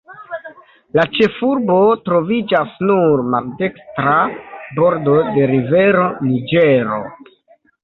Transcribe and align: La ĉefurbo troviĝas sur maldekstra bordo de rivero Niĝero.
La 0.99 1.03
ĉefurbo 1.17 1.75
troviĝas 2.07 2.71
sur 2.79 3.23
maldekstra 3.35 4.17
bordo 4.81 5.17
de 5.37 5.47
rivero 5.55 6.11
Niĝero. 6.33 7.01